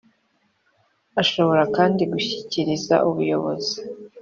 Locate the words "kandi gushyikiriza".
1.75-2.95